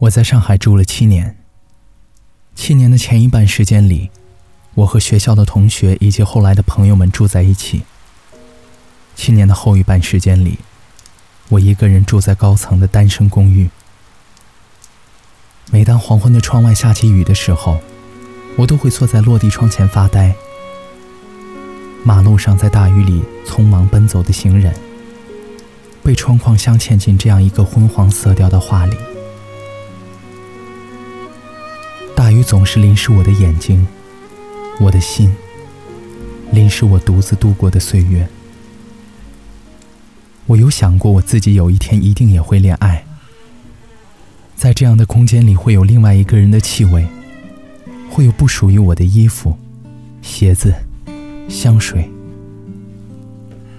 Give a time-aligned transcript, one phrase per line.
[0.00, 1.36] 我在上海住了七年。
[2.54, 4.10] 七年的前一半时间里，
[4.74, 7.82] 我和学校的同学以及后来的朋友们住在一起。
[9.14, 10.58] 七年的后一半时间里，
[11.48, 13.70] 我一个人住在高层的单身公寓。
[15.70, 17.78] 每当黄昏的窗外下起雨的时候，
[18.56, 20.34] 我都会坐在落地窗前发呆。
[22.02, 24.74] 马路上在大雨里匆忙奔走的行人，
[26.02, 28.96] 被窗框镶嵌进这样一个昏黄色调的画里。
[32.44, 33.86] 总是淋湿我的眼睛，
[34.78, 35.34] 我的心，
[36.52, 38.28] 淋湿我独自度过的岁月。
[40.46, 43.04] 我有想过，我自己有一天一定也会恋爱，
[44.54, 47.06] 在这样的空间里，会有另外一个人的气味，
[48.10, 49.56] 会有不属于我的衣服、
[50.20, 50.74] 鞋子、
[51.48, 52.10] 香水。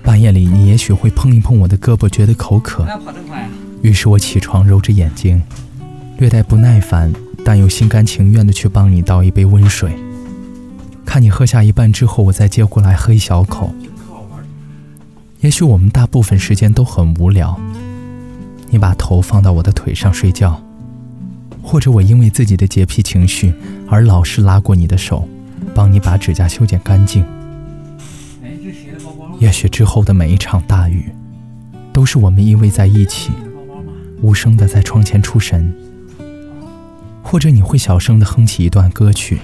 [0.01, 2.85] 半夜里，你也许会碰一碰我的胳膊，觉得口渴，
[3.81, 5.41] 于是我起床，揉着眼睛，
[6.17, 7.13] 略带不耐烦。
[7.47, 9.95] 但又心甘情愿的去帮你倒一杯温水，
[11.05, 13.71] 看你喝下一半之后，我再接过来喝一小口。
[15.41, 17.55] 也许我们大部分时间都很无聊，
[18.71, 20.59] 你把头放到我的腿上睡觉，
[21.61, 23.53] 或者我因为自己的洁癖情绪
[23.87, 25.29] 而老是拉过你的手，
[25.75, 27.23] 帮你把指甲修剪干净。
[29.37, 31.11] 也许之后的每一场大雨，
[31.93, 33.31] 都是我们依偎在一起，
[34.23, 35.71] 无声的在窗前出神。
[37.35, 39.41] 或者你会小声的哼起一段歌曲，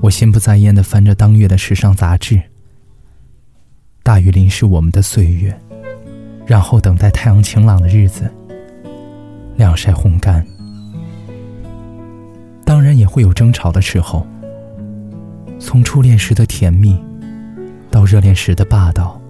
[0.00, 2.42] 我心不在焉的翻着当月的时尚杂志。
[4.02, 5.56] 大雨淋湿我们的岁月，
[6.44, 8.28] 然后等待太阳晴朗的日子，
[9.54, 10.44] 晾晒烘干。
[12.64, 14.26] 当然也会有争吵的时候，
[15.60, 17.00] 从初恋时的甜蜜，
[17.92, 19.22] 到热恋时的霸道，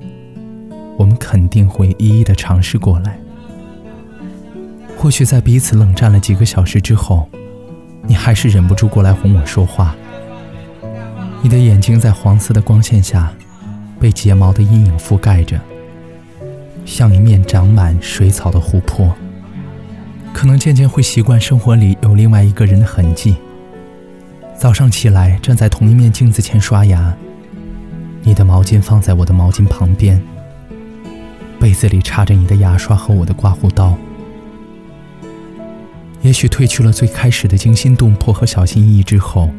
[0.96, 3.20] 我们肯定会一一的尝试过来。
[4.96, 7.28] 或许在彼此冷战了几个小时之后。
[8.09, 9.95] 你还是忍不住过来哄我说话。
[11.42, 13.30] 你的眼睛在黄色的光线下，
[14.01, 15.61] 被睫毛的阴影覆盖着，
[16.86, 19.14] 像一面长满水草的湖泊。
[20.33, 23.36] 可能渐渐会习惯生活里有另外一个人的痕迹。
[24.57, 27.14] 早上起来，站在同一面镜子前刷牙，
[28.23, 30.20] 你的毛巾放在我的毛巾旁边，
[31.61, 33.97] 被子里插着你的牙刷和我的刮胡刀。
[36.23, 39.51] 也许褪去了最开始的惊心动魄和小心翼翼之后，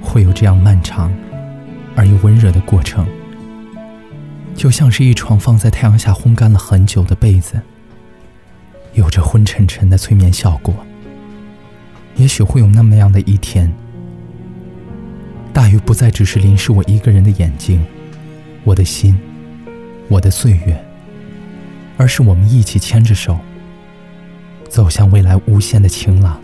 [0.00, 1.12] 会有这样漫长
[1.96, 3.06] 而又温热的过程，
[4.54, 7.60] 就像是一床放在太阳下烘干了很久的被子，
[8.94, 10.74] 有着昏沉沉的催眠效果。
[12.14, 13.72] 也许会有那么样的一天，
[15.52, 17.84] 大雨不再只是淋湿我一个人的眼睛、
[18.62, 19.18] 我的心、
[20.08, 20.80] 我的岁月，
[21.96, 23.38] 而是我们一起牵着手。
[24.68, 26.40] 走向未来无限的晴朗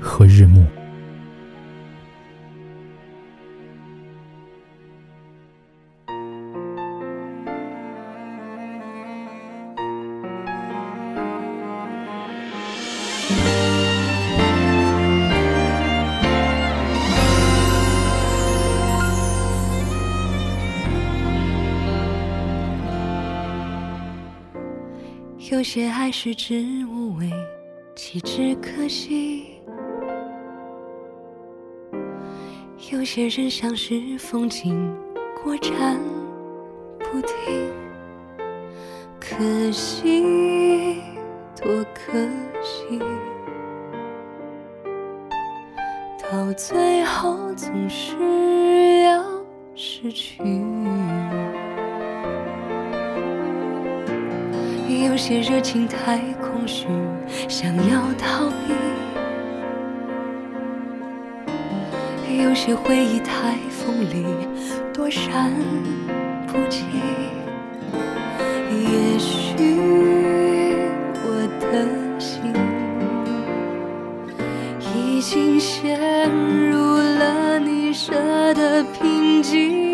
[0.00, 0.66] 和日暮。
[25.50, 27.28] 有些爱是知无味。
[27.98, 29.60] 岂止可惜？
[32.92, 34.96] 有些人像是风景，
[35.42, 35.98] 过站
[37.00, 37.72] 不停。
[39.18, 41.02] 可惜，
[41.60, 42.12] 多可
[42.62, 43.00] 惜，
[46.30, 49.24] 到最后总是要
[49.74, 50.40] 失去。
[55.08, 56.86] 有些热情太空虚，
[57.48, 58.74] 想要逃避；
[62.42, 64.26] 有些回忆太锋利，
[64.92, 65.50] 躲闪
[66.46, 66.84] 不及。
[68.70, 69.56] 也许
[71.24, 71.26] 我
[71.58, 71.88] 的
[72.20, 72.52] 心
[74.94, 75.98] 已经陷
[76.70, 78.12] 入了你设
[78.52, 79.88] 的瓶颈。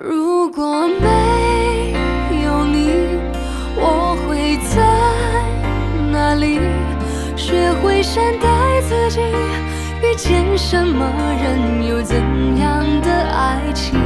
[0.00, 1.17] 如果没
[8.02, 9.20] 善待自己，
[10.02, 11.04] 遇见什么
[11.42, 12.16] 人，有怎
[12.58, 13.98] 样的爱情？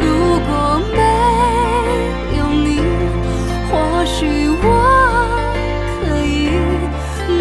[0.00, 2.80] 如果没有你，
[3.70, 4.66] 或许我
[6.00, 6.50] 可以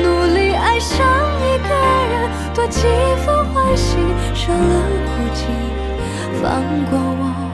[0.02, 0.04] 努
[0.34, 1.08] 力爱上
[1.40, 1.70] 一个
[2.12, 2.88] 人，多几
[3.26, 3.98] 分欢喜，
[4.34, 4.60] 少了
[5.06, 5.40] 孤寂，
[6.42, 7.51] 放过我。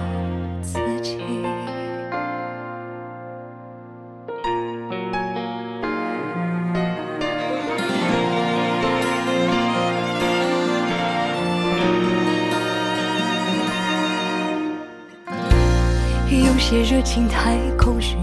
[16.69, 18.17] 些热情太空虚，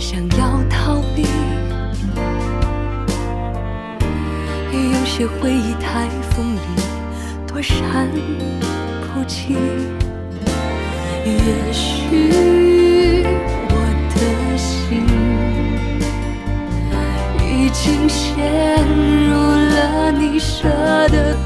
[0.00, 1.22] 想要逃避；
[4.72, 6.58] 有些回忆太锋利，
[7.46, 8.10] 躲闪
[9.14, 9.54] 不及。
[11.24, 13.24] 也许
[13.70, 13.72] 我
[14.10, 15.06] 的心
[17.46, 18.82] 已经陷
[19.28, 19.30] 入
[19.76, 20.68] 了你设
[21.10, 21.36] 的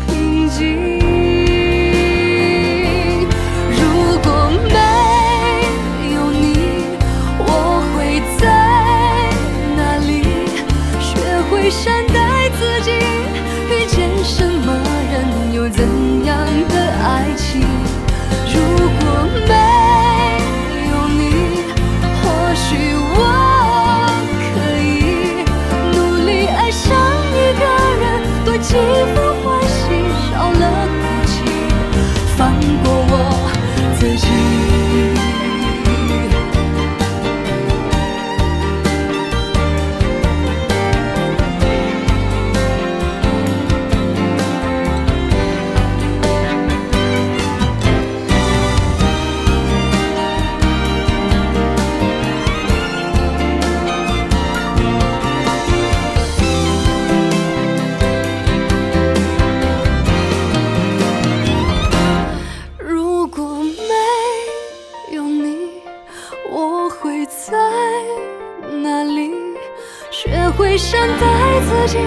[71.64, 71.98] 自己，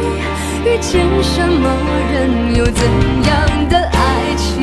[0.66, 1.70] 遇见什么
[2.14, 2.84] 人，有怎
[3.24, 4.62] 样的爱情？